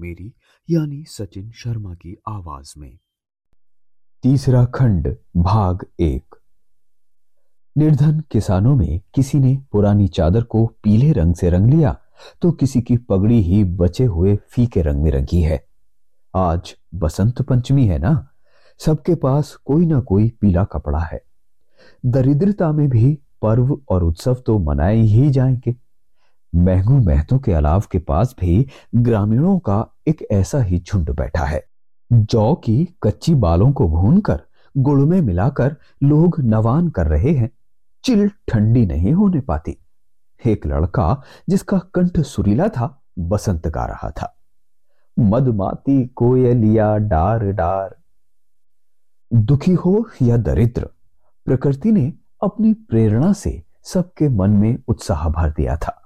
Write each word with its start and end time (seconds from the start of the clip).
मेरी, 0.00 0.34
यानी 0.70 1.04
सचिन 1.04 1.50
शर्मा 1.50 1.94
की 1.94 2.16
आवाज़ 2.28 2.74
में। 2.78 2.98
तीसरा 4.22 4.64
खंड, 4.64 5.16
भाग 5.36 5.86
एक। 6.00 6.34
निर्धन 7.78 8.20
किसानों 8.20 8.76
में 8.76 9.00
किसी 9.14 9.38
ने 9.38 9.58
पुरानी 9.72 10.08
चादर 10.08 10.42
को 10.42 10.66
पीले 10.66 11.12
रंग 11.12 11.34
से 11.34 11.50
रंग 11.50 11.70
लिया 11.70 12.00
तो 12.42 12.52
किसी 12.52 12.80
की 12.82 12.96
पगड़ी 12.96 13.40
ही 13.40 13.64
बचे 13.64 14.04
हुए 14.04 14.36
फीके 14.36 14.82
रंग 14.82 15.02
में 15.02 15.10
रंगी 15.10 15.42
है। 15.42 15.66
आज 16.34 16.76
बसंत 16.94 17.42
पंचमी 17.42 17.86
है 17.86 17.98
ना? 17.98 18.28
सबके 18.78 19.14
पास 19.14 19.54
कोई 19.54 19.86
ना 19.86 20.00
कोई 20.00 20.28
पीला 20.28 20.64
कपड़ा 20.64 20.98
है। 20.98 21.22
दरिद्रता 22.06 22.72
में 22.72 22.88
भी 22.88 23.18
पर्व 23.42 23.80
और 23.88 24.04
उत्सव 24.04 24.34
तो 24.34 24.58
मनाए 24.58 24.96
ही 24.96 25.30
जाएँगे। 25.30 25.83
महंगू 26.54 26.98
महतों 26.98 27.38
के 27.38 27.52
अलाव 27.52 27.82
के 27.92 27.98
पास 27.98 28.36
भी 28.40 28.66
ग्रामीणों 28.94 29.58
का 29.58 29.86
एक 30.08 30.26
ऐसा 30.30 30.58
ही 30.58 30.78
झुंड 30.78 31.10
बैठा 31.10 31.44
है। 31.44 31.64
जौ 32.12 32.54
की 32.54 32.88
कच्ची 33.02 33.34
बालों 33.34 33.72
को 33.72 33.88
भूनकर 33.88 34.42
गुड़ 34.76 35.00
में 35.00 35.20
मिलाकर 35.20 35.76
लोग 36.02 36.40
नवान 36.40 36.88
कर 36.88 37.06
रहे 37.06 37.30
हैं। 37.30 37.50
चिल 38.04 38.30
ठंडी 38.48 38.86
नहीं 38.86 39.12
होने 39.12 39.40
पाती। 39.40 39.78
एक 40.46 40.66
लड़का 40.66 41.22
जिसका 41.48 41.78
कंठ 41.78 42.20
सुरीला 42.20 42.68
था, 42.68 43.02
बसंत 43.18 43.68
गा 43.68 43.84
रहा 43.84 44.10
था। 44.10 44.36
मदमाती 45.18 46.06
कोयलिया 46.06 46.96
डार 46.96 47.44
डार। 47.44 47.96
दुखी 49.34 49.72
हो 49.72 50.08
या 50.22 50.36
दरिद्र, 50.36 50.88
प्रकृति 51.44 51.92
ने 51.92 52.12
अपनी 52.42 52.74
प्रेरणा 52.74 53.32
से 53.32 53.62
सबके 53.82 54.28
मन 54.28 54.50
में 54.50 54.78
उत्साह 54.88 55.28
भर 55.28 55.50
दिया 55.50 55.76
था। 55.76 56.00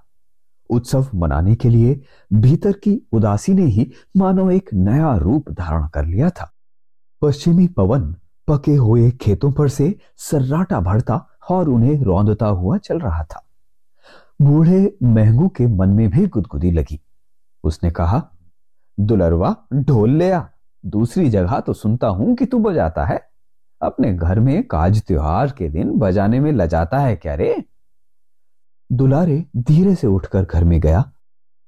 उत्सव 0.70 1.06
मनाने 1.14 1.54
के 1.54 1.68
लिए 1.68 2.00
भीतर 2.32 2.72
की 2.72 3.08
उदासी 3.12 3.54
ने 3.54 3.64
ही 3.64 3.90
मानो 4.16 4.50
एक 4.50 4.70
नया 4.74 5.16
रूप 5.16 5.50
धारण 5.50 5.88
कर 5.88 6.04
लिया 6.04 6.30
था। 6.30 6.52
पश्चिमी 7.22 7.66
पवन 7.66 8.14
पके 8.48 8.74
हुए 8.74 9.10
खेतों 9.10 9.52
पर 9.52 9.68
से 9.68 9.98
सर्राटा 10.16 10.80
भरता 10.80 11.26
और 11.50 11.68
उन्हें 11.68 12.02
रौंदता 12.02 12.46
हुआ 12.46 12.78
चल 12.78 12.98
रहा 12.98 13.22
था। 13.22 13.44
बूढ़े 14.42 14.96
महंगू 15.02 15.48
के 15.48 15.66
मन 15.66 15.88
में 15.88 16.10
भी 16.10 16.26
गुदगुदी 16.26 16.70
लगी। 16.70 17.00
उसने 17.64 17.90
कहा, 17.90 18.30
दुलरवा, 19.00 19.56
ढोल 19.74 20.10
ले 20.10 20.30
आ। 20.30 20.42
दूसरी 20.86 21.30
जगह 21.30 21.60
तो 21.60 21.72
सुनता 21.72 22.08
हूँ 22.08 22.36
कि 22.36 22.46
तू 22.46 22.58
बजाता 22.58 23.04
है। 23.04 23.28
अपने 23.82 24.14
घर 24.14 24.40
में 24.40 24.66
काज 24.66 25.02
त्योहार 25.02 25.50
के 25.50 25.68
दिन 25.68 25.98
बजाने 25.98 26.40
में 26.40 26.52
लजाता 26.52 26.98
है 26.98 27.16
क्या 27.16 27.34
रे? 27.34 27.64
दुलारे 28.92 29.46
धीरे 29.56 29.94
से 29.94 30.06
उठकर 30.06 30.44
घर 30.44 30.64
में 30.64 30.80
गया। 30.80 31.12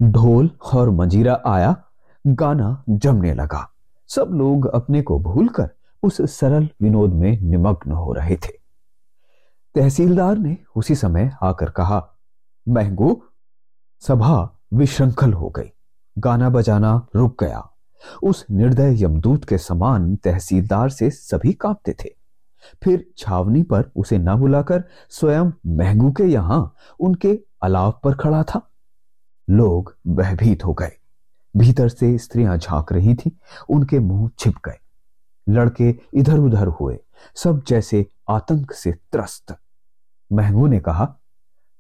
ढोल 0.02 0.50
और 0.74 0.90
मंजीरा 0.90 1.42
आया। 1.46 1.84
गाना 2.26 2.84
जमने 2.88 3.34
लगा। 3.34 3.70
सब 4.08 4.28
लोग 4.32 4.66
अपने 4.66 5.02
को 5.02 5.18
भूलकर 5.18 5.70
उस 6.02 6.38
सरल 6.38 6.68
विनोद 6.82 7.12
में 7.12 7.40
निमग्न 7.40 7.92
हो 7.92 8.12
रहे 8.12 8.36
थे। 8.36 8.60
तहसीलदार 9.74 10.38
ने 10.38 10.56
उसी 10.76 10.94
समय 10.94 11.36
आकर 11.42 11.70
कहा, 11.70 12.08
महंगू, 12.68 13.22
सभा 14.00 14.58
विश्रंखल 14.74 15.32
हो 15.32 15.48
गई। 15.48 15.70
गाना 16.18 16.50
बजाना 16.50 17.06
रुक 17.16 17.44
गया। 17.44 17.70
उस 18.22 18.46
निर्दय 18.50 19.04
यमदूत 19.04 19.44
के 19.44 19.58
समान 19.58 20.16
तहसीलदार 20.16 20.88
से 20.88 21.10
सभी 21.10 21.52
कांपते 21.52 21.96
थे। 22.04 22.19
फिर 22.84 23.10
छावनी 23.18 23.62
पर 23.62 23.90
उसे 23.96 24.18
न 24.18 24.34
बुलाकर 24.34 24.84
स्वयं 25.10 25.50
महंगू 25.66 26.12
के 26.12 26.24
यहाँ 26.24 26.74
उनके 27.00 27.40
अलाव 27.62 28.00
पर 28.04 28.14
खड़ा 28.14 28.42
था। 28.42 28.70
लोग 29.50 29.96
भयभीत 30.06 30.64
हो 30.64 30.72
गए। 30.72 30.92
भीतर 31.56 31.88
से 31.88 32.18
स्त्रियाँ 32.18 32.58
झाँक 32.58 32.92
रही 32.92 33.14
थी, 33.14 33.38
उनके 33.68 33.98
मुँह 33.98 34.30
छिप 34.38 34.54
गए। 34.64 34.78
लड़के 35.48 35.94
इधर 36.14 36.38
उधर 36.38 36.66
हुए, 36.66 36.98
सब 37.34 37.62
जैसे 37.68 38.06
आतंक 38.28 38.72
से 38.72 38.92
त्रस्त। 38.92 39.56
महंगू 40.32 40.66
ने 40.66 40.80
कहा, 40.80 41.16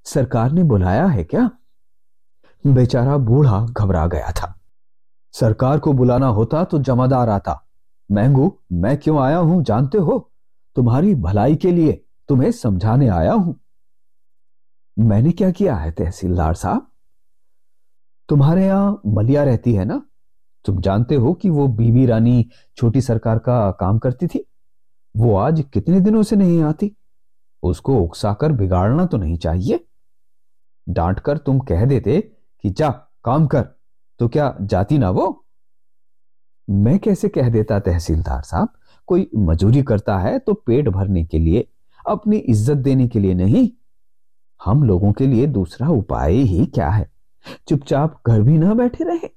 सरकार 0.04 0.52
ने 0.52 0.62
बुलाया 0.62 1.06
है 1.06 1.24
क्या? 1.24 1.50
बेचारा 2.66 3.16
बूढ़ा 3.16 3.66
घबरा 3.66 4.06
गया 4.06 4.30
था। 4.30 4.60
सरकार 5.32 5.78
को 5.78 5.92
बुलाना 5.92 6.26
होता 6.26 6.64
तो 6.64 6.78
जमादार 6.78 7.28
आता। 7.28 7.66
महंगू, 8.12 8.58
मैं 8.72 8.96
क्यों 8.96 9.20
आया 9.20 9.36
हूँ? 9.36 9.64
जानते 9.64 9.98
हो? 9.98 10.29
तुम्हारी 10.76 11.14
भलाई 11.14 11.56
के 11.56 11.72
लिए 11.72 12.04
तुम्हें 12.28 12.52
समझाने 12.52 13.08
आया 13.08 13.32
हूँ। 13.32 13.60
मैंने 14.98 15.32
क्या 15.32 15.50
किया 15.50 15.76
है, 15.76 15.90
तहसीलदार 15.90 16.54
साहब? 16.54 16.90
तुम्हारे 18.28 18.66
यहाँ 18.66 19.02
मलिया 19.06 19.44
रहती 19.44 19.74
है 19.74 19.84
ना? 19.84 20.06
तुम 20.64 20.80
जानते 20.80 21.14
हो 21.14 21.34
कि 21.34 21.50
वो 21.50 21.68
बीबी 21.68 22.06
रानी 22.06 22.48
छोटी 22.76 23.00
सरकार 23.00 23.38
का 23.38 23.70
काम 23.70 23.98
करती 23.98 24.26
थी? 24.26 24.46
वो 25.16 25.36
आज 25.36 25.64
कितने 25.72 26.00
दिनों 26.00 26.22
से 26.22 26.36
नहीं 26.36 26.62
आती? 26.62 26.96
उसको 27.62 28.00
उकसाकर 28.00 28.52
बिगाड़ना 28.52 29.06
तो 29.06 29.16
नहीं 29.16 29.36
चाहिए। 29.36 29.86
डांट 30.88 31.20
कर 31.20 31.38
तुम 31.38 31.58
कह 31.58 31.84
देते 31.84 32.20
कि, 32.62 32.70
जा, 32.70 32.90
काम 33.24 33.46
कर। 33.46 33.68
तो 34.18 34.28
क्या 34.28 34.56
जाती 34.60 34.98
ना 34.98 35.10
वो? 35.10 35.46
मैं 36.70 36.98
कैसे 36.98 37.28
कह 37.28 37.48
देता, 37.48 37.80
तहसीलदार 37.80 38.42
साहब? 38.42 38.68
कोई 39.10 39.28
मजूरी 39.36 39.82
करता 39.82 40.18
है 40.18 40.38
तो 40.38 40.54
पेट 40.56 40.88
भरने 40.88 41.24
के 41.24 41.38
लिए, 41.38 41.66
अपनी 42.04 42.36
इज़्ज़त 42.38 42.76
देने 42.78 43.06
के 43.08 43.20
लिए 43.20 43.34
नहीं। 43.34 43.68
हम 44.60 44.82
लोगों 44.84 45.12
के 45.12 45.26
लिए 45.26 45.46
दूसरा 45.48 45.88
उपाय 45.90 46.34
ही 46.34 46.66
क्या 46.66 46.88
है? 46.88 47.10
चुपचाप 47.68 48.20
घर 48.26 48.40
भी 48.42 48.58
ना 48.58 48.74
बैठे 48.74 49.04
रहे। 49.04 49.28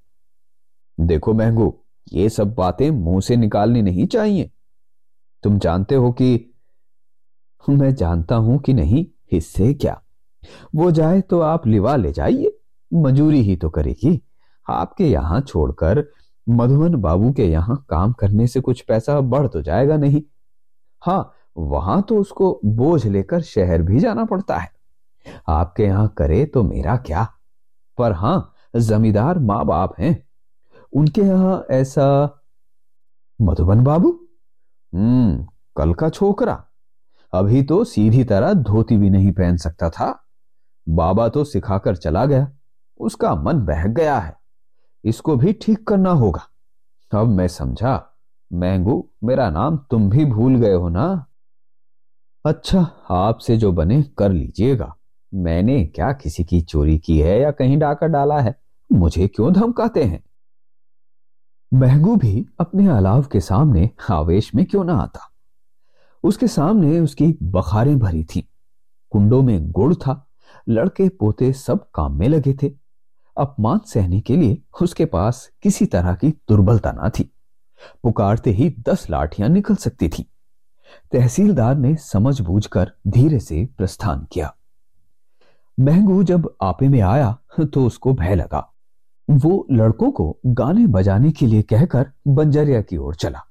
देखो 0.97 1.33
महंगू, 1.33 1.73
ये 2.13 2.29
सब 2.29 2.53
बातें 2.55 2.89
मुँह 2.91 3.19
से 3.21 3.35
निकालनी 3.35 3.81
नहीं 3.81 4.07
चाहिए। 4.07 4.49
तुम 5.43 5.57
जानते 5.59 5.95
हो 5.95 6.11
कि 6.11 6.49
मैं 7.63 7.93
जानता 7.95 8.35
हूँ 8.37 8.57
कि 8.59 8.73
नहीं, 8.73 9.05
इससे 9.31 9.73
क्या? 9.73 10.01
वो 10.75 10.91
जाए 10.91 11.21
तो 11.21 11.39
आप 11.41 11.67
लिवा 11.67 11.95
ले 11.95 12.11
जाइए, 12.11 12.57
मजूरी 12.91 13.41
ही 13.41 13.55
तो 13.55 13.69
करेगी। 13.69 14.19
आपके 14.67 15.05
यहाँ 15.05 15.39
छोड़कर 15.41 16.03
मधुबन 16.47 16.95
बाबू 16.95 17.31
के 17.31 17.45
यहाँ 17.45 17.85
काम 17.89 18.13
करने 18.13 18.47
से 18.47 18.61
कुछ 18.61 18.81
पैसा 18.81 19.19
बढ़ 19.21 19.47
तो 19.47 19.61
जाएगा 19.61 19.97
नहीं। 19.97 20.21
हाँ 21.01 21.33
वहाँ 21.57 22.01
तो 22.01 22.19
उसको 22.19 22.59
बोझ 22.65 23.05
लेकर 23.07 23.41
शहर 23.41 23.81
भी 23.81 23.99
जाना 23.99 24.25
पड़ता 24.25 24.57
है। 24.57 24.71
आपके 25.47 25.83
यहाँ 25.83 26.07
करे 26.17 26.45
तो 26.45 26.63
मेरा 26.63 26.95
क्या? 26.97 27.27
पर 27.97 28.11
हाँ, 28.11 28.53
जमींदार 28.75 29.39
माँ 29.39 29.65
बाप 29.65 29.93
हैं। 29.99 30.27
उनके 30.93 31.21
यहाँ 31.21 31.65
ऐसा 31.71 32.39
मधुबन 33.39 33.83
बाबू? 33.83 34.19
हम्म 34.93 35.45
कल 35.75 35.93
का 35.93 36.09
छोकरा। 36.09 36.63
अभी 37.33 37.63
तो 37.63 37.83
सीधी 37.83 38.23
तरह 38.23 38.53
धोती 38.53 38.97
भी 38.97 39.09
नहीं 39.09 39.31
पहन 39.31 39.57
सकता 39.57 39.89
था। 39.89 40.11
बाबा 40.87 41.27
तो 41.29 41.43
सिखाकर 41.43 41.95
चला 41.95 42.25
गया। 42.25 42.47
उसका 42.99 43.35
मन 43.35 43.59
बहक 43.59 43.89
गया 43.89 44.17
है। 44.17 44.35
इसको 45.05 45.35
भी 45.35 45.53
ठीक 45.53 45.87
करना 45.87 46.09
होगा। 46.09 46.41
अब 47.19 47.27
मैं 47.27 47.47
समझा, 47.47 48.19
मैंगू, 48.53 49.09
मेरा 49.23 49.49
नाम 49.49 49.77
तुम 49.77 50.09
भी 50.09 50.25
भूल 50.25 50.55
गए 50.55 50.73
हो 50.73 50.89
ना? 50.89 51.25
अच्छा 52.45 52.81
आपसे 53.09 53.57
जो 53.57 53.71
बने 53.71 54.03
कर 54.03 54.31
लीजिएगा। 54.31 54.95
मैंने 55.33 55.85
क्या 55.85 56.13
किसी 56.13 56.43
की 56.43 56.61
चोरी 56.61 56.99
की 56.99 57.19
है 57.19 57.39
या 57.39 57.51
कहीं 57.51 57.77
डाकर 57.77 58.07
डाला 58.07 58.39
है? 58.39 58.61
मुझे 58.91 59.27
क्यों 59.27 59.53
धमकाते 59.53 60.03
हैं? 60.03 60.23
महंगू 61.73 62.15
भी 62.15 62.45
अपने 62.59 62.87
अलाव 62.87 63.23
के 63.23 63.39
सामने 63.39 63.89
आवेश 64.11 64.55
में 64.55 64.65
क्यों 64.65 64.83
ना 64.83 64.93
आता? 64.93 65.19
उसके 66.23 66.47
सामने 66.47 66.99
उसकी 66.99 67.37
बखारें 67.43 67.99
भरी 67.99 68.23
थी। 68.23 68.49
कुंडों 69.09 69.41
में 69.41 69.71
गुड़ 69.71 69.93
था, 69.93 70.27
लड़के 70.69 71.09
पोते 71.09 71.53
सब 71.53 71.89
काम 71.93 72.19
में 72.19 72.27
लगे 72.27 72.53
थे। 72.53 72.82
अपमान 73.37 73.79
सहने 73.85 74.19
के 74.21 74.35
लिए 74.37 74.57
उसके 74.81 75.05
पास 75.05 75.49
किसी 75.61 75.85
तरह 75.85 76.13
की 76.13 76.29
दुर्बलता 76.49 76.91
ना 76.91 77.09
थी। 77.09 77.23
पुकारते 78.03 78.51
ही 78.51 78.69
दस 78.89 79.09
लाठियाँ 79.09 79.49
निकल 79.49 79.75
सकती 79.75 80.09
थी। 80.09 80.25
तहसीलदार 81.11 81.75
ने 81.75 81.95
समझ 81.95 82.39
बूझकर 82.41 82.91
धीरे 83.07 83.39
से 83.39 83.65
प्रस्थान 83.77 84.25
किया। 84.31 84.53
महंगू 85.77 86.21
जब 86.23 86.53
आपे 86.61 86.87
में 86.87 86.99
आया 87.01 87.35
तो 87.63 87.85
उसको 87.85 88.13
भय 88.13 88.35
लगा। 88.35 88.69
वो 89.29 89.65
लड़कों 89.71 90.11
को 90.11 90.37
गाने 90.45 90.85
बजाने 90.87 91.31
के 91.31 91.47
लिए 91.47 91.61
कहकर 91.61 92.11
बंजरिया 92.27 92.81
की 92.81 92.97
ओर 92.97 93.15
चला। 93.15 93.41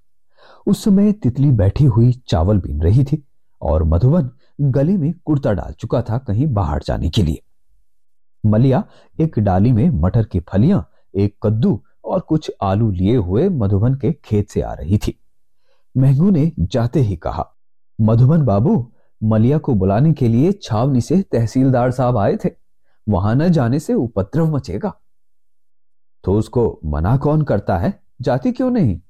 उस 0.66 0.84
समय 0.84 1.12
तितली 1.12 1.50
बैठी 1.50 1.84
हुई 1.84 2.12
चावल 2.28 2.58
बीन 2.58 2.82
रही 2.82 3.04
थी 3.04 3.22
और 3.62 3.84
मधुबन 3.84 4.30
गले 4.60 4.96
में 4.96 5.12
कुर्ता 5.24 5.52
डाल 5.52 5.72
चुका 5.72 6.02
था 6.02 6.18
कहीं 6.18 6.46
बाहर 6.46 6.82
जाने 6.82 7.10
के 7.10 7.22
लिए। 7.22 7.42
मलिया, 8.46 8.84
एक 9.20 9.38
डाली 9.38 9.72
में 9.72 9.90
मटर 9.90 10.24
की 10.24 10.40
फलियाँ, 10.40 10.90
एक 11.14 11.36
कद्दू 11.42 11.82
और 12.04 12.20
कुछ 12.20 12.52
आलू 12.62 12.90
लिए 12.90 13.16
हुए 13.16 13.48
मधुबन 13.48 13.94
के 13.94 14.12
खेत 14.12 14.50
से 14.50 14.60
आ 14.60 14.72
रही 14.72 14.98
थी। 14.98 15.18
महंगू 15.96 16.30
ने 16.30 16.52
जाते 16.58 17.00
ही 17.00 17.16
कहा, 17.16 17.50
मधुबन 18.00 18.42
बाबू, 18.42 18.92
मलिया 19.22 19.58
को 19.58 19.74
बुलाने 19.74 20.12
के 20.12 20.28
लिए 20.28 20.52
छावनी 20.52 21.00
से 21.00 21.22
तहसीलदार 21.22 21.90
साहब 21.90 22.18
आए 22.18 22.36
थे। 22.36 22.50
वहाँ 23.08 23.34
न 23.34 23.48
जाने 23.48 23.78
से 23.78 23.94
उपद्रव 23.94 24.56
मचेगा। 24.56 24.94
तो 26.24 26.32
उसको 26.34 26.80
मना 26.84 27.16
कौन 27.16 27.42
करता 27.42 27.78
है? 27.78 28.02
जाती 28.20 28.52
क्यों 28.52 28.70
नहीं? 28.70 29.00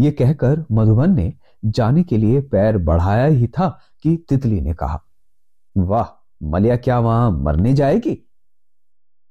ये 0.00 0.10
कहकर 0.10 0.64
मधुबन 0.72 1.14
ने 1.14 1.34
जाने 1.64 2.02
के 2.02 2.16
लिए 2.16 2.40
पैर 2.40 2.78
बढ़ाया 2.78 3.24
ही 3.24 3.46
था 3.46 3.80
कि 4.02 4.16
तितली 4.28 4.60
ने 4.60 4.74
कहा, 4.74 5.02
वाह, 5.76 6.28
मलिया 6.42 6.76
क्या 6.76 6.98
वहाँ 6.98 7.30
मरने 7.30 7.74
जाएगी? 7.74 8.27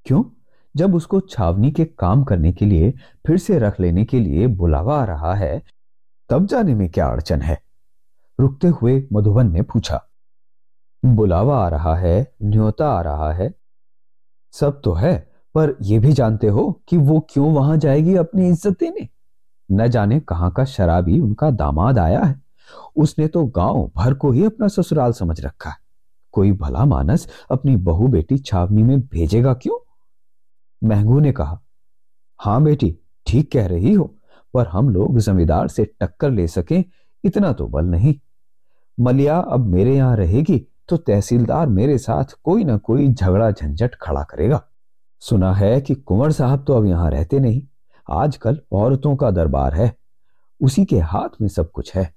क्यों? 0.07 0.23
जब 0.75 0.95
उसको 0.95 1.19
छावनी 1.19 1.71
के 1.71 1.85
काम 1.85 2.23
करने 2.23 2.51
के 2.51 2.65
लिए, 2.65 2.93
फिर 3.27 3.37
से 3.37 3.59
रख 3.59 3.79
लेने 3.79 4.05
के 4.05 4.19
लिए 4.19 4.47
बुलावा 4.47 5.01
आ 5.01 5.05
रहा 5.05 5.33
है, 5.33 5.63
तब 6.29 6.45
जाने 6.45 6.75
में 6.75 6.89
क्या 6.89 7.07
अड़चन 7.07 7.41
है? 7.41 7.61
रुकते 8.39 8.67
हुए 8.67 9.07
मधुबन 9.13 9.51
ने 9.51 9.61
पूछा। 9.61 10.09
बुलावा 11.05 11.65
आ 11.65 11.69
रहा 11.69 11.95
है, 11.95 12.33
न्योता 12.43 12.89
आ 12.89 13.01
रहा 13.01 13.33
है। 13.33 13.53
सब 14.51 14.81
तो 14.83 14.93
है, 14.93 15.31
पर 15.55 15.77
यह 15.81 15.99
भी 15.99 16.13
जानते 16.13 16.47
हो 16.47 16.81
कि 16.87 16.97
वो 16.97 17.27
क्यों 17.29 17.53
वहाँ 17.53 17.77
जाएगी 17.77 18.15
अपनी 18.15 18.49
इज़्ज़त 18.49 18.79
देने 18.79 19.09
न 19.71 19.87
जाने 19.87 20.19
कहाँ 20.19 20.51
का 20.51 20.65
शराबी 20.65 21.19
उनका 21.19 21.51
दामाद 21.51 21.99
आया 21.99 22.21
है। 22.21 22.41
उसने 22.95 23.27
तो 23.27 23.45
गाँव 23.45 23.91
भर 23.95 24.13
को 24.13 24.31
ही 24.31 24.45
अपना 24.45 24.67
ससुराल 24.67 25.11
समझ 25.11 25.41
रखा 25.41 25.69
है। 25.69 25.75
कोई 26.31 26.51
भला 26.51 26.85
मानस 26.85 27.27
अपनी 27.51 27.75
बहू 27.75 28.07
बेटी 28.07 28.37
छावनी 28.37 28.83
में 28.83 28.99
भेजेगा 28.99 29.53
क्यों? 29.53 29.86
महंगू 30.81 31.19
ने 31.19 31.31
कहा, 31.31 31.59
हाँ 32.39 32.61
बेटी, 32.63 32.95
ठीक 33.27 33.51
कह 33.51 33.67
रही 33.67 33.93
हो, 33.93 34.13
पर 34.53 34.67
हम 34.67 34.89
लोग 34.89 35.17
जमींदार 35.19 35.67
से 35.67 35.85
टक्कर 36.01 36.31
ले 36.31 36.47
सकें, 36.47 36.83
इतना 37.23 37.51
तो 37.53 37.67
बल 37.67 37.85
नहीं। 37.85 38.13
मलिया, 38.97 39.37
अब 39.37 39.65
मेरे 39.65 39.95
यहाँ 39.95 40.15
रहेगी 40.17 40.65
तो 40.89 40.97
तहसीलदार 40.97 41.67
मेरे 41.67 41.97
साथ 41.97 42.33
कोई 42.43 42.63
ना 42.63 42.77
कोई 42.77 43.07
झगड़ा 43.07 43.49
झंझट 43.51 43.95
खड़ा 43.95 44.23
करेगा। 44.23 44.61
सुना 45.21 45.53
है 45.53 45.79
कि 45.81 45.95
कुंवर 45.95 46.31
साहब 46.31 46.63
तो 46.65 46.73
अब 46.73 46.85
यहाँ 46.85 47.09
रहते 47.11 47.39
नहीं, 47.39 47.61
आजकल 48.07 48.59
औरतों 48.71 49.15
का 49.15 49.31
दरबार 49.31 49.73
है, 49.73 49.93
उसी 50.61 50.85
के 50.85 50.99
हाथ 50.99 51.41
में 51.41 51.47
सब 51.47 51.71
कुछ 51.71 51.95
है। 51.95 52.13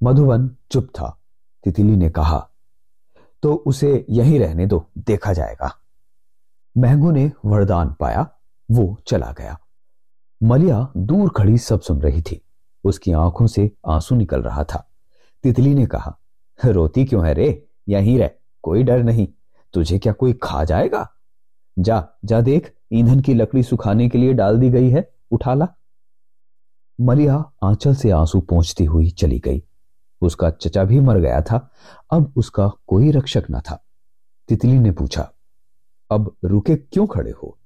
मधुबन 0.00 0.48
चुप 0.70 0.88
था। 0.90 1.16
तितली 1.64 1.96
ने 1.96 2.10
कहा 2.10 2.48
तो 3.42 3.52
उसे 3.66 4.04
यहीं 4.10 4.38
रहने 4.40 4.66
दो, 4.66 4.84
देखा 4.98 5.32
जाएगा। 5.32 5.70
महंगू 6.76 7.10
ने 7.10 7.32
वरदान 7.44 7.94
पाया, 8.00 8.30
वो 8.70 9.02
चला 9.06 9.34
गया। 9.38 9.60
मलिया 10.42 10.92
दूर 10.96 11.30
खड़ी 11.36 11.58
सब 11.58 11.80
सुन 11.80 12.02
रही 12.02 12.22
थी। 12.22 12.46
उसकी 12.84 13.12
आँखों 13.12 13.46
से 13.46 13.70
आँसू 13.86 14.14
निकल 14.14 14.42
रहा 14.42 14.64
था। 14.64 14.90
तितली 15.42 15.74
ने 15.74 15.86
कहा, 15.86 16.18
रोती 16.64 17.04
क्यों 17.04 17.26
है 17.26 17.34
रे? 17.34 17.68
यहीं 17.88 18.18
रह, 18.18 18.30
कोई 18.62 18.82
डर 18.82 19.02
नहीं। 19.02 19.28
तुझे 19.72 19.98
क्या 19.98 20.12
कोई 20.12 20.32
खा 20.32 20.64
जाएगा? 20.64 21.10
जा 21.78 22.08
जा 22.24 22.40
देख, 22.40 22.74
ईंधन 22.92 23.20
की 23.20 23.34
लकड़ी 23.34 23.62
सुखाने 23.62 24.08
के 24.08 24.18
लिए 24.18 24.32
डाल 24.32 24.58
दी 24.58 24.70
गई 24.70 24.90
है 24.90 25.14
उठा 25.30 25.54
ला 25.54 25.68
मलिया 27.00 27.52
आंचल 27.62 27.94
से 27.94 28.10
आँसू 28.10 28.40
पहुँचती 28.40 28.84
हुई 28.84 29.10
चली 29.10 29.38
गई। 29.38 29.62
उसका 30.20 30.50
चचा 30.50 30.84
भी 30.84 31.00
मर 31.00 31.18
गया 31.18 31.40
था, 31.40 31.70
अब 32.10 32.32
उसका 32.36 32.68
कोई 32.68 33.10
रक्षक 33.10 33.44
न 33.50 33.60
था। 33.60 33.84
तितली 34.48 34.78
ने 34.78 34.90
पूछा 34.90 35.31
अब 36.14 36.36
रुके 36.44 36.76
क्यों 36.76 37.06
खड़े 37.06 37.30
हो? 37.30 37.58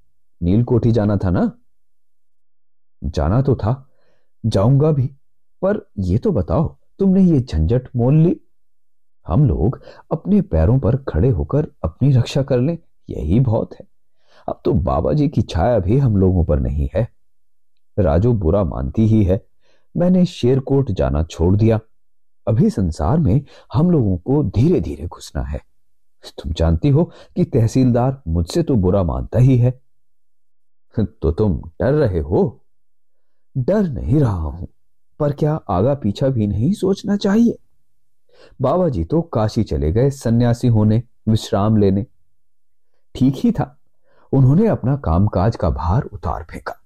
नील 0.43 0.65
कोठी 0.65 0.93
जाना 0.93 1.17
था 1.17 1.31
ना? 1.31 1.53
जाना 3.05 3.43
तो 3.43 3.55
था, 3.55 3.89
जाऊँगा 4.47 4.93
भी। 4.93 5.07
पर 5.63 5.91
यह 5.99 6.19
तो 6.19 6.33
बताओ, 6.33 6.77
तुमने 6.99 7.23
ये 7.23 7.41
झंझट 7.41 7.89
मोल 7.97 8.15
ली? 8.15 8.41
हम 9.27 9.45
लोग 9.45 9.83
अपने 10.13 10.41
पैरों 10.41 10.79
पर 10.79 10.97
खड़े 10.97 11.29
होकर 11.29 11.67
अपनी 11.85 12.13
रक्षा 12.13 12.43
कर 12.43 12.59
लें, 12.59 12.79
यही 13.11 13.41
बहुत 13.41 13.75
है। 13.75 13.87
अब 14.49 14.61
तो 14.65 14.73
बाबा 14.73 15.13
जी 15.13 15.29
की 15.29 15.43
छाया 15.43 15.79
भी 15.79 15.99
हम 15.99 16.17
लोगों 16.17 16.45
पर 16.45 16.61
नहीं 16.61 16.89
है। 16.95 17.09
राजू 17.99 18.33
बुरा 18.33 18.65
मानती 18.65 19.07
ही 19.07 19.25
है। 19.25 19.47
मैंने 19.97 20.25
शेरकोट 20.25 20.91
जाना 20.91 21.23
छोड़ 21.23 21.57
दिया। 21.57 21.81
अभी 22.49 22.71
संसार 22.71 23.19
में 23.19 23.45
हम 23.75 23.91
लोगों 23.91 24.17
को 24.17 24.45
धीरे 24.45 24.81
धीरे 24.81 25.07
घुसना 25.07 25.43
है। 25.43 25.61
तुम 26.33 26.53
जानती 26.53 26.89
हो 26.89 27.05
कि 27.37 27.45
तहसीलदार 27.45 28.23
मुझसे 28.29 28.63
तो 28.63 28.77
बुरा 28.77 29.03
मानता 29.05 29.39
ही 29.39 29.57
है। 29.59 29.71
तो 30.95 31.31
तुम 31.33 31.61
डर 31.81 31.93
रहे 31.95 32.21
हो? 32.21 32.63
डर 33.57 33.89
नहीं 33.89 34.21
रहा 34.21 34.33
हूँ, 34.33 34.69
पर 35.21 35.33
क्या 35.33 35.55
आगा 35.71 35.95
पीछा 35.95 36.29
भी 36.29 36.47
नहीं 36.47 36.73
सोचना 36.75 37.17
चाहिए? 37.17 37.59
बाबा 38.61 38.89
जी 38.89 39.05
तो 39.05 39.21
काशी 39.25 39.63
चले 39.65 39.93
गए 39.93 40.11
सन्यासी 40.13 40.69
होने, 40.69 41.03
विश्राम 41.29 41.77
लेने। 41.77 42.07
ठीक 43.15 43.35
ही 43.37 43.53
था, 43.53 43.77
उन्होंने 44.33 44.67
अपना 44.67 44.97
कामकाज 44.97 45.57
का 45.57 45.71
भार 45.71 46.03
उतार 46.05 46.47
फेंका। 46.51 46.81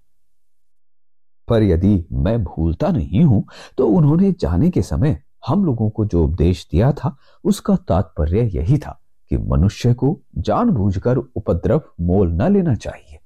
पर 1.48 1.62
यदि 1.62 2.04
मैं 2.14 2.42
भूलता 2.44 2.88
नहीं 2.88 3.24
हूँ 3.24 3.44
तो 3.78 3.86
उन्होंने 3.88 4.32
जाने 4.32 4.70
के 4.70 4.82
समय 4.82 5.22
हम 5.46 5.64
लोगों 5.64 5.88
को 5.90 6.04
जो 6.04 6.24
उपदेश 6.24 6.66
दिया 6.72 6.92
था, 6.92 7.16
उसका 7.44 7.76
तात्पर्य 7.78 8.42
यही 8.54 8.78
था। 8.78 9.00
कि 9.30 9.36
मनुष्य 9.38 9.94
को 9.94 10.18
जानबूझकर 10.38 11.16
उपद्रव 11.16 11.82
मोल 12.00 12.32
न 12.32 12.52
लेना 12.52 12.74
चाहिए। 12.74 13.18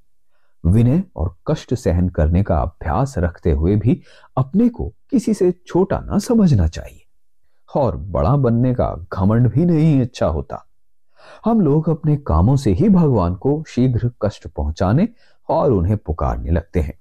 विनय 0.65 1.03
और 1.17 1.35
कष्ट 1.49 1.75
सहन 1.75 2.09
करने 2.09 2.43
का 2.43 2.59
अभ्यास 2.59 3.15
रखते 3.19 3.51
हुए 3.51 3.77
भी 3.77 4.01
अपने 4.37 4.69
को 4.69 4.93
किसी 5.11 5.35
से 5.35 5.53
छोटा 5.67 5.99
ना 6.01 6.19
समझना 6.19 6.67
चाहिए। 6.67 7.01
और 7.71 7.97
बड़ा 7.97 8.37
बनने 8.37 8.75
का 8.75 8.95
घमंड 9.13 9.51
भी 9.51 9.65
नहीं 9.65 10.01
अच्छा 10.01 10.27
होता। 10.27 10.65
हम 11.45 11.61
लोग 11.61 11.89
अपने 11.89 12.17
कामों 12.17 12.57
से 12.57 12.73
ही 12.73 12.89
भगवान 12.89 13.35
को 13.35 13.63
शीघ्र 13.69 14.11
कष्ट 14.23 14.47
पहुँचाने 14.47 15.09
और 15.49 15.73
उन्हें 15.73 15.97
पुकारने 15.97 16.51
लगते 16.51 16.81
हैं। 16.81 16.99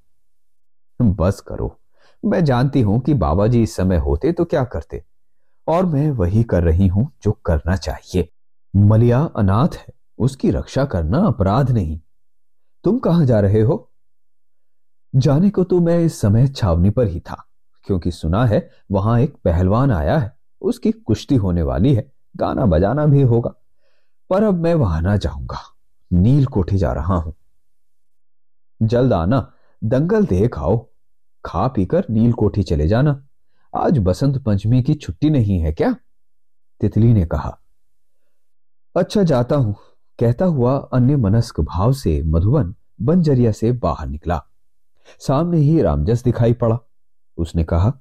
बस 0.99 1.39
करो, 1.39 1.77
मैं 2.23 2.43
जानती 2.45 2.81
हूँ 2.81 2.99
कि 2.99 3.13
बाबा 3.13 3.47
जी 3.47 3.61
इस 3.63 3.75
समय 3.75 3.97
होते 3.97 4.31
तो 4.31 4.45
क्या 4.45 4.63
करते, 4.63 5.03
और 5.67 5.85
मैं 5.85 6.09
वही 6.11 6.43
कर 6.43 6.63
रही 6.63 6.87
हूँ 6.87 7.11
जो 7.23 7.31
करना 7.45 7.75
चाहिए। 7.75 8.29
मलिया 8.75 9.19
अनाथ 9.35 9.75
है, 9.75 9.93
उसकी 10.17 10.51
रक्षा 10.51 10.85
करना 10.85 11.17
अपराध 11.17 11.71
नहीं। 11.71 11.99
तुम 12.83 12.99
कहाँ 12.99 13.25
जा 13.25 13.39
रहे 13.39 13.61
हो? 13.61 13.91
जाने 15.15 15.49
को 15.49 15.63
तो 15.63 15.79
मैं 15.79 15.99
इस 15.99 16.19
समय 16.21 16.47
छावनी 16.47 16.89
पर 16.89 17.07
ही 17.07 17.19
था, 17.19 17.45
क्योंकि 17.83 18.11
सुना 18.11 18.45
है 18.45 18.69
वहाँ 18.91 19.19
एक 19.19 19.35
पहलवान 19.35 19.91
आया 19.91 20.17
है, 20.17 20.31
उसकी 20.61 20.91
कुश्ती 20.91 21.35
होने 21.35 21.61
वाली 21.61 21.93
है, 21.93 22.11
गाना 22.37 22.65
बजाना 22.65 23.05
भी 23.05 23.21
होगा। 23.21 23.53
पर 24.29 24.43
अब 24.43 24.53
मैं 24.53 24.73
वहाँ 24.73 25.01
ना 25.01 25.17
जाऊँगा, 25.17 25.59
नील 26.11 26.45
कोठी 26.45 26.77
जा 26.77 26.93
रहा 26.93 27.15
हूँ। 27.15 27.33
जल्द 28.81 29.13
आना, 29.13 29.51
दंगल 29.83 30.25
देख 30.25 30.57
आओ, 30.57 30.77
खा 31.45 31.67
पीकर 31.67 32.05
नील 32.09 32.33
कोठी 32.33 32.63
चले 32.63 32.87
जाना। 32.87 33.21
आज 33.73 33.97
बसंत 33.97 34.37
पंचमी 34.37 34.83
की 34.83 34.93
छुट्टी 34.93 35.29
नहीं 35.29 35.59
है 35.59 35.71
क्या? 35.71 35.95
तितली 36.81 37.13
ने 37.13 37.25
कहा। 37.25 37.59
अच्छा 38.95 39.21
जाता 39.23 39.55
हूँ, 39.55 39.75
कहता 40.19 40.45
हुआ 40.45 40.75
अन्य 40.93 41.15
मनस्क 41.15 41.59
भाव 41.59 41.93
से 41.93 42.21
मधुबन 42.23 42.73
बंजरिया 43.01 43.51
से 43.51 43.71
बाहर 43.73 44.07
निकला। 44.07 44.39
सामने 45.19 45.57
ही 45.57 45.81
रामजस 45.81 46.23
दिखाई 46.23 46.53
पड़ा। 46.53 46.77
उसने 47.37 47.63
कहा, 47.63 47.91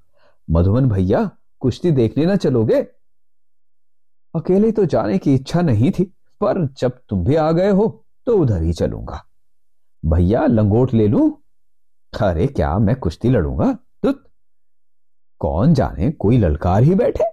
मधुबन 0.49 0.88
भैया, 0.88 1.30
कुश्ती 1.61 1.90
देखने 1.90 2.26
ना 2.26 2.37
चलोगे? 2.37 2.80
अकेले 4.34 4.72
तो 4.72 4.84
जाने 4.84 5.18
की 5.18 5.34
इच्छा 5.34 5.61
नहीं 5.61 5.90
थी, 5.90 6.04
पर 6.40 6.66
जब 6.78 6.99
तुम 7.08 7.25
भी 7.25 7.37
आ 7.37 7.50
गए 7.52 7.70
हो 7.70 7.87
तो 8.26 8.37
उधर 8.38 8.62
ही 8.62 8.72
चलूँगा। 8.72 9.22
भैया, 10.02 10.44
लंगोट 10.46 10.94
ले 10.94 11.06
लू? 11.08 11.28
अरे 12.12 12.46
क्या, 12.46 12.78
मैं 12.78 12.96
कुश्ती 12.96 13.30
लड़ूँगा 13.30 13.72
तुत 14.02 14.22
कौन 15.40 15.75
जाने, 15.75 16.11
कोई 16.11 16.38
ललकार 16.38 16.82
ही 16.82 16.94
बैठे? 16.94 17.25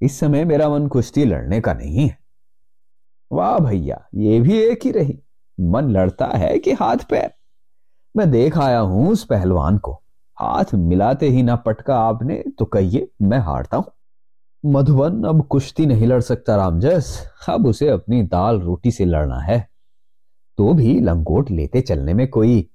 इस 0.00 0.18
समय 0.20 0.44
मेरा 0.44 0.68
मन 0.68 0.86
कुश्ती 0.86 1.24
लड़ने 1.24 1.60
का 1.60 1.74
नहीं 1.74 2.08
है। 2.08 2.16
वाह 3.32 3.58
भैया, 3.58 4.08
ये 4.14 4.40
भी 4.40 4.58
एक 4.58 4.80
ही 4.84 4.90
रही। 4.90 5.22
मन 5.60 5.90
लड़ता 5.90 6.26
है 6.26 6.58
कि 6.58 6.72
हाथ 6.72 6.96
पैर। 6.96 7.30
मैं 8.16 8.30
देख 8.30 8.58
आया 8.58 8.78
हूँ 8.78 9.10
उस 9.10 9.24
पहलवान 9.24 9.78
को। 9.78 9.92
हाथ 10.40 10.64
मिलाते 10.74 11.28
ही 11.28 11.42
ना 11.42 11.56
पटका 11.56 11.98
आपने 11.98 12.44
तो 12.58 12.64
कहिए, 12.64 13.10
मैं 13.22 13.38
हारता 13.38 13.76
हूँ। 13.76 13.84
मधुबन, 14.66 15.24
अब 15.24 15.46
कुश्ती 15.46 15.86
नहीं 15.86 16.06
लड़ 16.06 16.20
सकता 16.20 16.56
रामजस। 16.56 17.30
अब 17.48 17.66
उसे 17.66 17.88
अपनी 17.88 18.22
दाल 18.22 18.60
रोटी 18.60 18.90
से 18.90 19.04
लड़ना 19.04 19.38
है। 19.38 19.68
तो 20.58 20.74
भी 20.74 21.00
लंगोट 21.00 21.50
लेते 21.50 21.80
चलने 21.80 22.14
में 22.14 22.28
कोई। 22.28 22.70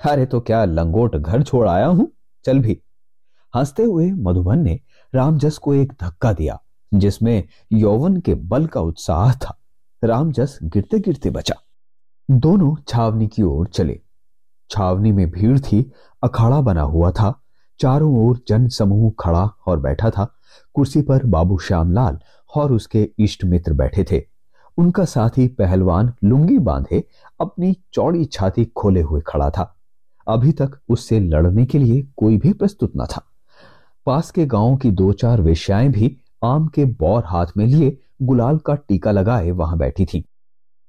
अरे 0.00 0.26
तो 0.26 0.40
क्या 0.40 0.64
लंगोट 0.64 1.16
घर 1.16 1.42
छोड़ 1.42 1.68
आया 1.68 1.86
हूँ? 1.86 2.12
चल 2.44 2.58
भी। 2.58 2.82
हँसते 3.54 3.82
हुए 3.82 4.12
मधुबन 4.12 4.58
ने 4.58 4.80
रामजस 5.14 5.58
को 5.58 5.74
एक 5.74 5.92
धक्का 5.92 6.32
दिया, 6.32 6.62
जिसमें 6.94 7.44
यौवन 7.72 8.16
के 8.16 8.34
बल 8.34 8.66
का 8.66 8.80
उत्साह 8.80 9.32
था। 9.32 9.58
रामजस 10.04 10.58
गिरते 10.62 10.98
गिरते 10.98 11.30
बचा। 11.30 11.54
दोनों 12.30 12.74
छावनी 12.88 13.26
की 13.26 13.42
ओर 13.42 13.66
चले। 13.66 14.00
छावनी 14.70 15.12
में 15.12 15.30
भीड़ 15.30 15.58
थी, 15.58 15.92
अखाड़ा 16.22 16.60
बना 16.60 16.82
हुआ 16.82 17.10
था। 17.10 17.42
चारों 17.80 18.26
ओर 18.26 18.40
जन 18.48 18.68
समूह 18.68 19.12
खड़ा 19.20 19.50
और 19.66 19.80
बैठा 19.80 20.10
था। 20.10 20.34
कुर्सी 20.74 21.02
पर 21.02 21.24
बाबू 21.24 21.58
श्यामलाल 21.58 22.18
और 22.56 22.72
उसके 22.72 23.10
इष्ट 23.18 23.44
मित्र 23.44 23.72
बैठे 23.72 24.04
थे। 24.04 24.22
उनका 24.78 25.04
साथी 25.04 25.48
पहलवान 25.48 26.12
लुंगी 26.24 26.58
बांधे 26.58 27.04
अपनी 27.40 27.76
चौड़ी 27.92 28.24
छाती 28.24 28.64
खोले 28.64 29.00
हुए 29.00 29.20
खड़ा 29.26 29.50
था। 29.50 29.76
अभी 30.28 30.52
तक 30.52 30.78
उससे 30.88 31.20
लड़ने 31.20 31.66
के 31.66 31.78
लिए 31.78 32.08
कोई 32.16 32.36
भी 32.36 32.52
प्रस्तुत 32.52 32.92
न 32.96 33.06
था। 33.06 33.24
पास 34.06 34.30
के 34.30 34.46
गाँव 34.46 34.76
की 34.76 34.90
दो 34.90 35.12
चार 35.12 35.42
वेश्याएँ 35.42 35.88
भी 35.88 36.16
आम 36.44 36.66
के 36.66 36.84
बौर 36.84 37.22
हाथ 37.26 37.46
में 37.56 37.66
लिए 37.66 37.98
गुलाल 38.22 38.58
का 38.58 38.74
टीका 38.74 39.10
लगाए 39.10 39.50
वहाँ 39.50 39.78
बैठी 39.78 40.06
थी। 40.06 40.24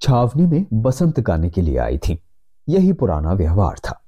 छावनी 0.01 0.45
में 0.45 0.65
बसंत 0.73 1.19
गाने 1.19 1.49
के 1.49 1.61
लिए 1.61 1.77
आई 1.77 1.97
थी। 1.97 2.21
यही 2.69 2.93
पुराना 2.93 3.33
व्यवहार 3.33 3.75
था। 3.79 4.01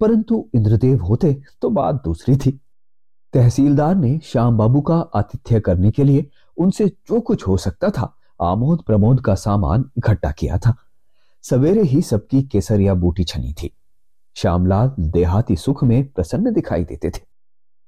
परंतु 0.00 0.48
इंद्रदेव 0.54 1.02
होते 1.02 1.42
तो 1.62 1.70
बात 1.70 1.94
दूसरी 1.94 2.36
थी। 2.36 2.60
तहसीलदार 3.32 3.94
ने 3.94 4.20
श्याम 4.24 4.58
बाबू 4.58 4.80
का 4.80 4.94
आतिथ्य 4.94 5.60
करने 5.60 5.90
के 5.90 6.04
लिए 6.04 6.30
उनसे 6.56 6.86
जो 6.86 7.20
कुछ 7.20 7.46
हो 7.46 7.56
सकता 7.56 7.90
था, 7.90 8.16
आमोद 8.42 8.82
प्रमोद 8.82 9.20
का 9.20 9.34
सामान 9.34 9.90
इकट्ठा 9.98 10.30
किया 10.30 10.58
था। 10.58 10.74
सवेरे 11.42 11.82
ही 11.82 12.02
सबकी 12.02 12.42
केसरिया 12.42 12.94
बूटी 12.94 13.24
छनी 13.24 13.52
थी। 13.52 13.76
श्यामलाल 14.36 14.92
देहाती 15.00 15.56
सुख 15.56 15.84
में 15.84 16.06
प्रसन्न 16.06 16.52
दिखाई 16.52 16.84
देते 16.84 17.10
थे। 17.10 17.20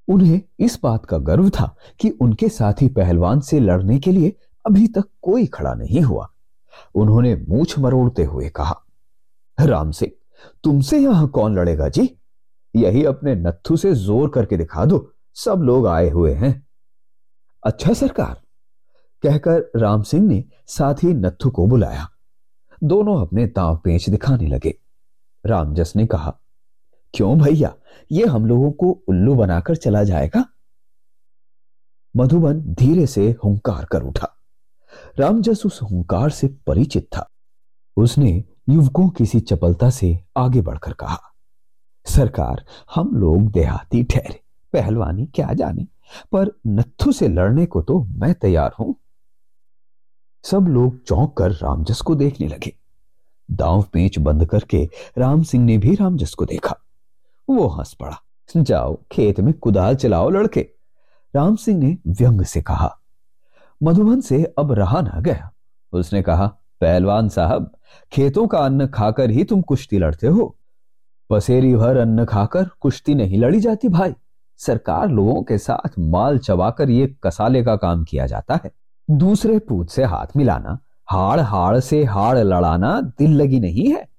उन्हें 0.07 0.41
इस 0.59 0.79
बात 0.83 1.05
का 1.05 1.17
गर्व 1.17 1.49
था 1.49 1.75
कि 1.99 2.09
उनके 2.09 2.49
साथी 2.49 2.87
पहलवान 2.87 3.39
से 3.39 3.59
लड़ने 3.59 3.99
के 3.99 4.11
लिए 4.11 4.37
अभी 4.65 4.87
तक 4.87 5.09
कोई 5.21 5.45
खड़ा 5.45 5.73
नहीं 5.73 6.01
हुआ। 6.01 6.27
उन्होंने 6.95 7.35
मूछ 7.49 7.77
मरोड़ते 7.79 8.23
हुए 8.23 8.49
कहा, 8.49 8.81
राम 9.57 9.91
सिंह 9.91 10.11
तुमसे 10.63 10.99
यहाँ 10.99 11.27
कौन 11.27 11.55
लड़ेगा 11.55 11.87
जी? 11.89 12.09
यही 12.75 13.03
अपने 13.05 13.35
नत्थु 13.35 13.77
से 13.77 13.93
ज़ोर 13.95 14.29
करके 14.29 14.57
दिखा 14.57 14.85
दो, 14.85 15.11
सब 15.37 15.61
लोग 15.61 15.87
आए 15.87 16.09
हुए 16.09 16.33
हैं। 16.33 16.67
अच्छा 17.63 17.93
सरकार, 17.93 18.33
कहकर 19.23 19.71
राम 19.75 20.03
सिंह 20.03 20.27
ने 20.27 20.43
साथ 20.67 21.03
ही 21.03 21.13
नत्थु 21.13 21.49
को 21.49 21.67
बुलाया। 21.67 22.07
दोनों 22.81 23.19
अपने 23.21 23.45
दांव 23.47 23.77
पेच 23.77 24.09
दिखाने 24.09 24.47
लगे। 24.47 24.73
रामजस 25.45 25.93
ने 25.95 26.05
कहा, 26.05 26.37
क्यों 27.13 27.37
भैया, 27.39 27.73
ये 28.11 28.25
हम 28.25 28.45
लोगों 28.45 28.71
को 28.71 28.89
उल्लू 29.07 29.35
बनाकर 29.35 29.75
चला 29.75 30.03
जाएगा? 30.03 30.45
मधुबन 32.15 32.61
धीरे 32.73 33.05
से 33.07 33.29
हुंकार 33.43 33.85
कर 33.85 34.03
उठा। 34.03 34.34
रामजस 35.19 35.65
उस 35.65 35.81
हुंकार 35.81 36.29
से 36.29 36.47
परिचित 36.67 37.07
था। 37.15 37.27
उसने 37.97 38.43
युवकों 38.69 39.07
की 39.09 39.25
सी 39.25 39.39
चपलता 39.39 39.89
से 39.89 40.17
आगे 40.37 40.61
बढ़कर 40.61 40.93
कहा, 40.93 41.19
सरकार, 42.05 42.63
हम 42.95 43.15
लोग 43.15 43.51
देहाती 43.51 44.03
ठहरे, 44.03 44.41
पहलवानी 44.73 45.25
क्या 45.25 45.53
जाने, 45.53 45.87
पर 46.31 46.51
नत्थु 46.67 47.11
से 47.11 47.27
लड़ने 47.27 47.65
को 47.65 47.81
तो 47.81 48.03
मैं 48.03 48.33
तैयार 48.33 48.73
हूँ। 48.79 48.95
सब 50.43 50.67
लोग 50.67 51.03
चौंक 51.03 51.37
कर 51.37 51.51
रामजस 51.51 52.01
को 52.01 52.15
देखने 52.15 52.47
लगे। 52.47 52.73
दांव 53.49 53.81
पेच 53.83 54.19
बंद 54.19 54.45
करके 54.45 54.83
राम 55.17 55.43
सिंह 55.43 55.65
ने 55.65 55.77
भी 55.77 55.95
रामजस 55.95 56.33
को 56.33 56.45
देखा। 56.45 56.75
वो 57.49 57.67
हंस 57.67 57.93
पड़ा, 57.93 58.21
जाओ, 58.57 58.97
खेत 59.11 59.39
में 59.39 59.53
कुदाल 59.53 59.95
चलाओ 59.95 60.29
लड़के। 60.29 60.67
राम 61.33 61.55
सिंह 61.55 61.79
ने 61.79 61.97
व्यंग 62.07 62.43
से 62.43 62.61
कहा 62.61 62.97
मधुबन 63.83 64.21
से 64.21 64.53
अब 64.57 64.71
रहा 64.71 65.01
ना 65.01 65.19
गया। 65.19 65.51
उसने 65.93 66.21
कहा, 66.21 66.47
पहलवान 66.81 67.29
साहब, 67.29 67.71
खेतों 68.11 68.47
का 68.47 68.57
अन्न 68.57 68.87
खाकर 68.87 69.29
ही 69.29 69.43
तुम 69.43 69.61
कुश्ती 69.61 69.97
लड़ते 69.97 70.27
हो। 70.27 70.57
पसेरी 71.29 71.75
भर 71.75 71.97
अन्न 71.97 72.25
खाकर 72.25 72.69
कुश्ती 72.79 73.15
नहीं 73.15 73.37
लड़ी 73.37 73.59
जाती 73.59 73.87
भाई। 73.87 74.15
सरकार 74.57 75.09
लोगों 75.09 75.43
के 75.43 75.57
साथ 75.57 75.89
माल 75.99 76.37
चबाकर 76.37 76.89
ये 76.89 77.15
कसाले 77.23 77.63
का 77.63 77.75
काम 77.75 78.03
किया 78.03 78.25
जाता 78.25 78.59
है। 78.63 78.71
दूसरे 79.11 79.59
पूत 79.59 79.89
से 79.89 80.03
हाथ 80.03 80.37
मिलाना, 80.37 80.79
हाड़ 81.09 81.39
हाड़ 81.39 81.79
से 81.79 82.03
हाड़ 82.03 82.37
लड़ाना 82.37 83.01
दिल 83.01 83.31
लगी 83.31 83.59
नहीं 83.59 83.91
है। 83.91 84.09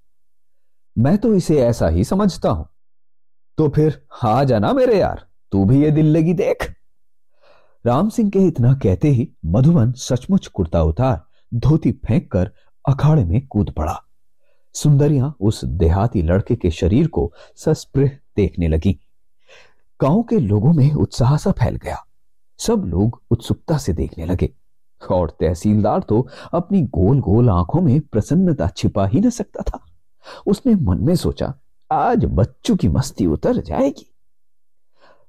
मैं 0.99 1.19
तो 1.19 1.35
इसे 1.35 1.61
ऐसा 1.61 1.89
ही 1.89 2.05
समझता 2.05 2.51
हूँ। 2.51 2.69
तो 3.59 3.69
फिर, 3.69 4.07
हा 4.11 4.45
जाना 4.45 4.73
मेरे 4.73 4.99
यार, 5.01 5.27
तू 5.53 5.65
भी 5.65 5.83
ये 5.85 5.91
दिल 5.91 6.17
लगी 6.17 6.35
देख। 6.35 6.75
राम 7.87 8.09
सिंह 8.09 8.31
के 8.31 8.39
इतना 8.39 8.75
कहते 8.75 9.09
ही 9.09 9.33
मधुबन 9.47 9.93
सचमुच 9.93 10.47
कुर्ता 10.47 10.83
उतार, 10.83 11.25
धोती 11.55 11.93
फेंक 11.93 12.33
कर 12.33 12.51
अखाड़े 12.89 13.25
में 13.25 13.47
कूद 13.47 13.71
पड़ा। 13.71 14.03
सुंदरियाँ 14.75 15.37
उस 15.41 15.65
देहाती 15.65 16.23
लड़के 16.23 16.57
के 16.57 16.71
शरीर 16.71 17.07
को 17.07 17.33
सस्पृह 17.57 18.09
देखने 18.37 18.69
लगी। 18.69 18.99
गाँव 20.01 20.23
के 20.23 20.39
लोगों 20.39 20.73
में 20.73 20.93
उत्साह 20.93 21.37
सा 21.37 21.53
फैल 21.53 21.77
गया। 21.77 21.97
सब 22.59 22.85
लोग 22.87 23.23
उत्सुकता 23.31 23.79
से 23.79 23.93
देखने 23.93 24.27
लगे। 24.27 24.55
और 25.11 25.37
तहसीलदार 25.41 26.01
तो 26.01 26.29
अपनी 26.53 26.83
गोल 26.83 27.21
गोल 27.21 27.51
आँखों 27.51 27.81
में 27.81 28.01
प्रसन्नता 28.01 28.69
छिपा 28.69 29.07
ही 29.07 29.21
न 29.21 29.31
सकता 29.31 29.63
था। 29.63 29.85
उसने 30.47 30.75
मन 30.75 30.99
में 31.01 31.17
सोचा, 31.17 31.55
आज 31.93 32.25
बच्चों 32.25 32.77
की 32.77 32.89
मस्ती 32.89 33.27
उतर 33.27 33.57
जाएगी। 33.57 34.16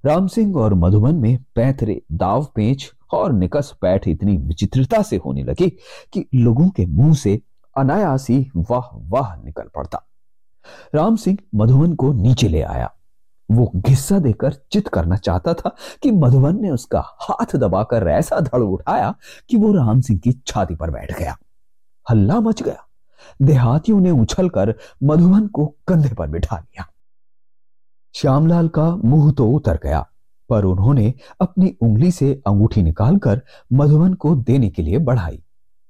राम 0.06 0.27
सिंह 0.27 0.56
और 0.58 0.74
मधुबन 0.74 1.16
में 1.16 1.38
पैथरे 1.56 2.01
दाव 2.12 2.48
पेच 2.56 2.92
और 3.13 3.34
निकस 3.34 3.74
पैठ 3.82 4.08
इतनी 4.08 4.38
विचित्रता 4.38 5.01
से 5.01 5.18
होने 5.18 5.44
लगी 5.44 5.70
कि 6.13 6.25
लोगों 6.36 6.70
के 6.70 6.86
मुँह 6.86 7.13
से 7.13 7.42
अनायासी 7.77 8.51
वाह 8.58 8.98
वाह 8.98 9.36
निकल 9.36 9.63
पड़ता। 9.75 10.04
राम 10.96 11.16
सिंह 11.16 11.38
मधुबन 11.56 11.94
को 11.94 12.13
नीचे 12.13 12.48
ले 12.48 12.62
आया। 12.62 12.94
वो 13.51 13.72
घिस्सा 13.75 14.20
देकर 14.20 14.54
चित 14.54 14.88
करना 14.88 15.16
चाहता 15.16 15.54
था 15.54 15.75
कि 16.04 16.12
मधुबन 16.12 16.62
ने 16.62 16.70
उसका 16.70 17.04
हाथ 17.08 17.56
दबाकर 17.56 18.08
ऐसा 18.08 18.39
धड़ 18.39 18.62
उठाया 18.62 19.16
कि 19.50 19.58
वो 19.58 19.74
राम 19.74 20.01
सिंह 20.01 20.20
की 20.20 20.32
छाती 20.32 20.75
पर 20.75 20.92
बैठ 20.92 21.20
गया। 21.20 21.38
हल्ला 22.10 22.39
मच 22.39 22.63
गया। 22.63 22.88
देहातियों 23.42 24.00
ने 24.00 24.12
उछलकर 24.12 24.75
मधुबन 25.04 25.48
को 25.48 25.66
कंधे 25.88 26.13
पर 26.13 26.27
बिठा 26.27 26.58
लिया। 26.58 26.86
श्यामलाल 28.17 28.67
का 28.67 28.95
मुँह 28.95 29.31
तो 29.31 29.47
उतर 29.47 29.79
गया, 29.83 30.07
पर 30.50 30.65
उन्होंने 30.65 31.13
अपनी 31.41 31.75
उंगली 31.81 32.12
से 32.12 32.41
अंगूठी 32.47 32.81
निकालकर 32.81 33.41
मधुबन 33.74 34.13
को 34.13 34.36
देने 34.36 34.69
के 34.69 34.81
लिए 34.81 34.97
बढ़ाई। 34.97 35.43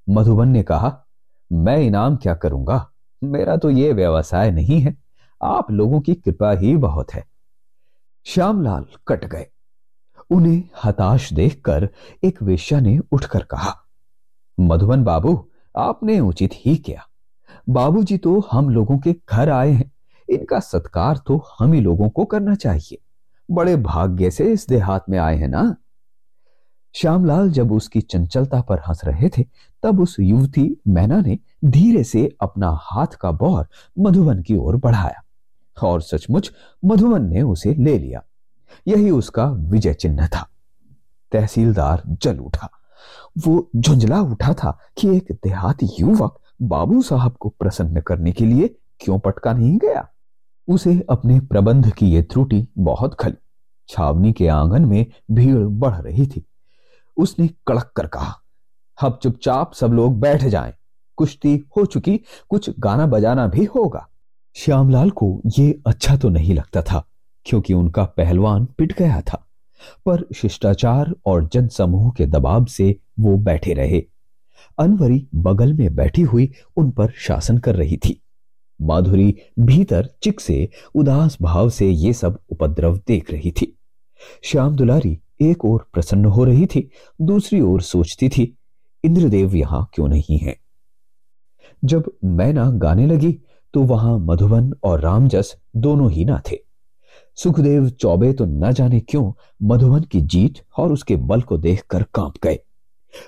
मधुबन 0.10 0.48
ने 0.48 0.63
कहा, 0.63 1.05
मैं 1.51 1.77
इनाम 1.77 2.15
क्या 2.15 2.36
करूँगा? 2.36 2.91
मेरा 3.24 3.57
तो 3.57 3.69
ये 3.69 3.93
व्यवसाय 3.93 4.51
नहीं 4.51 4.81
है। 4.81 4.98
आप 5.41 5.72
लोगों 5.72 6.01
की 6.01 6.13
कृपा 6.13 6.51
ही 6.51 6.75
बहुत 6.75 7.13
है। 7.13 7.25
श्यामलाल 8.25 8.86
कट 9.07 9.25
गए। 9.25 9.48
उन्हें 10.29 10.63
हताश 10.84 11.34
देखकर 11.34 11.89
एक 12.24 12.43
वेश्या 12.43 12.79
ने 12.79 13.00
उठकर 13.12 13.43
कहा, 13.43 13.74
मधुबन 14.60 15.03
बाबू, 15.03 15.50
आपने 15.77 16.19
उचित 16.19 16.51
ही 16.55 16.75
किया। 16.75 17.07
बाबूजी 17.69 18.17
तो 18.17 18.48
हम 18.51 18.69
लोगों 18.69 18.98
के 18.98 19.15
घर 19.29 19.50
आए 19.50 19.72
हैं। 19.72 19.91
इनका 20.29 20.60
सत्कार 20.60 21.17
तो 21.17 21.43
हम 21.60 21.74
ही 21.74 21.81
लोगों 21.81 22.10
को 22.10 22.25
करना 22.25 22.55
चाहिए। 22.55 22.98
बड़े 23.51 23.75
भाग्य 23.75 24.31
से 24.31 24.51
इस 24.51 24.67
देहात 24.67 25.05
में 25.10 25.19
आए 25.19 25.38
हैं 25.38 25.48
ना। 25.48 25.75
श्यामलाल 26.93 27.51
जब 27.51 27.72
उसकी 27.72 28.01
चंचलता 28.01 28.62
पर 28.62 28.79
हंस 28.79 29.01
रहे 29.05 29.29
थे, 29.29 29.46
तब 29.84 30.00
उस 30.00 30.15
युवती 30.19 30.81
मैना 30.88 31.22
ने 31.22 31.39
धीरे 31.65 32.03
से 32.03 32.36
अपना 32.41 32.79
हाथ 32.81 33.07
का 33.07 33.31
बौर 33.31 33.67
मधुबन 34.00 34.41
की 34.41 34.55
ओर 34.55 34.75
बढ़ाया 34.75 35.24
और 35.84 36.01
सचमुच 36.01 36.51
मधुबन 36.86 37.25
ने 37.25 37.41
उसे 37.41 37.74
ले 37.74 38.00
लिया। 38.00 38.24
यही 38.88 39.10
उसका 39.10 39.46
विजय 39.46 39.93
चिन्ह 39.93 40.27
था। 40.27 40.50
तहसीलदार 41.31 42.03
जल 42.07 42.39
उठा। 42.39 42.69
वो 43.38 43.69
झुंझला 43.75 44.22
उठा 44.22 44.53
था 44.53 44.79
कि 44.98 45.17
एक 45.17 45.27
देहाती 45.31 45.89
युवक 46.00 46.39
बाबू 46.62 47.01
साहब 47.01 47.31
को 47.31 47.50
प्रसन्न 47.50 48.01
करने 48.01 48.31
के 48.31 48.46
लिए 48.46 48.75
क्यों 49.00 49.19
पटका 49.19 49.53
नहीं 49.53 49.77
गया? 49.77 50.07
उसे 50.67 51.05
अपने 51.09 51.39
प्रबंध 51.39 51.91
की 51.91 52.09
यह 52.09 52.21
त्रुटि 52.21 52.65
बहुत 52.77 53.13
खली। 53.13 53.33
छावनी 53.89 54.31
के 54.33 54.47
आँगन 54.47 54.86
में 54.86 55.05
भीड़ 55.31 55.57
बढ़ 55.57 55.95
रही 55.95 56.25
थी। 56.27 56.45
उसने 57.17 57.47
कड़क 57.67 57.91
कर 57.95 58.07
कहा, 58.07 58.33
अब 58.97 59.19
चुपचाप 59.24 59.74
सब 59.74 59.93
लोग 59.93 60.19
बैठ 60.19 60.43
जाएँ। 60.43 60.74
कुश्ती 61.17 61.63
हो 61.77 61.86
चुकी, 61.86 62.17
कुछ 62.50 62.69
गाना 62.79 63.05
बजाना 63.05 63.47
भी 63.47 63.63
होगा। 63.65 64.07
श्यामलाल 64.55 65.09
को 65.09 65.41
यह 65.59 65.74
अच्छा 65.88 66.17
तो 66.17 66.29
नहीं 66.29 66.53
लगता 66.53 66.81
था, 66.81 67.03
क्योंकि 67.45 67.74
उनका 67.74 68.03
पहलवान 68.03 68.65
पिट 68.65 68.97
गया 68.97 69.21
था। 69.21 69.43
पर 70.05 70.25
शिष्टाचार 70.36 71.13
और 71.25 71.50
जनसमूह 71.53 72.12
के 72.12 72.25
दबाव 72.25 72.65
से 72.65 73.00
वो 73.19 73.38
बैठे 73.38 73.74
रहे। 73.74 74.03
अनवरी 74.79 75.27
बगल 75.36 75.74
में 75.74 75.95
बैठी 75.95 76.21
हुई 76.21 76.51
उन 76.77 76.91
पर 76.91 77.12
शासन 77.17 77.57
कर 77.57 77.75
रही 77.75 77.97
थी। 77.97 78.21
माधुरी 78.81 79.38
भीतर 79.60 80.10
चिक 80.24 80.39
से, 80.39 80.69
उदास 80.96 81.38
भाव 81.41 81.69
से 81.69 81.89
ये 81.89 82.13
सब 82.13 82.39
उपद्रव 82.50 82.98
देख 82.98 83.31
रही 83.31 83.51
थी। 83.51 83.77
श्याम 84.43 84.75
दुलारी 84.75 85.19
एक 85.41 85.65
ओर 85.65 85.88
प्रसन्न 85.93 86.25
हो 86.25 86.43
रही 86.43 86.65
थी, 86.65 86.89
दूसरी 87.22 87.62
ओर 87.62 87.81
सोचती 87.81 88.29
थी, 88.29 88.57
इंद्रदेव 89.03 89.55
यहाँ 89.55 89.89
क्यों 89.93 90.07
नहीं 90.07 90.38
है? 90.38 90.57
जब 91.86 92.12
मैना 92.24 92.72
गाने 92.72 93.05
लगी 93.05 93.39
तो 93.74 93.84
वहाँ 93.84 94.19
मधुबन 94.19 94.74
और 94.84 95.01
रामजस 95.01 95.57
दोनों 95.75 96.12
ही 96.12 96.25
ना 96.25 96.41
थे। 96.51 96.57
सुखदेव 97.36 97.89
चौबे 97.89 98.34
तो 98.34 98.46
न 98.46 98.72
जाने 98.72 99.00
क्यों 99.00 99.34
मधुबन 99.63 100.01
की 100.01 100.22
जीत 100.22 100.53
और 100.77 100.93
उसके 100.93 101.15
बल 101.15 101.41
को 101.41 101.57
देखकर 101.57 102.03
काँप 102.03 102.34
गए। 102.43 102.60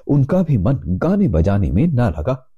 उनका 0.08 0.44
भी 0.44 0.58
मन 0.58 0.79
गाने 0.86 1.27
बजाने 1.27 1.72
में 1.72 1.88
ना 1.88 2.10
लगा। 2.10 2.49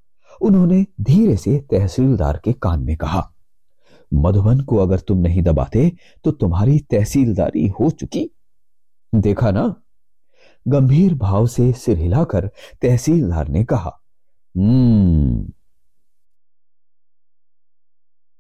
उन्होंने 0.42 0.86
धीरे 1.02 1.36
से 1.38 1.58
तहसीलदार 1.72 2.42
के 2.44 2.54
कान 2.54 2.84
में 2.84 2.96
कहा, 2.98 3.28
मधुबन 4.12 4.60
को 4.60 4.78
अगर 4.78 5.00
तुम 5.00 5.18
नहीं 5.18 5.42
दबाते 5.42 5.92
तो 6.24 6.32
तुम्हारी 6.32 6.80
तहसीलदारी 6.80 7.68
हो 7.70 7.90
चुकी। 7.90 8.30
देखा 9.14 9.52
ना? 9.52 9.74
गंभीर 10.66 11.14
भाव 11.14 11.48
से 11.48 11.72
सिर 11.74 11.98
हिलाकर 11.98 12.50
तहसीलदार 12.82 13.48
ने 13.48 13.64
कहा 13.64 13.98
हम्म 14.56 15.52